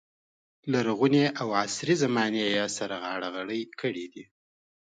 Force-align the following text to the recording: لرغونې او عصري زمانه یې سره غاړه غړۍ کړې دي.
لرغونې 0.71 1.25
او 1.39 1.47
عصري 1.61 1.95
زمانه 2.03 2.43
یې 2.55 2.65
سره 2.77 2.95
غاړه 3.03 3.29
غړۍ 3.35 3.61
کړې 3.79 4.05
دي. 4.13 4.23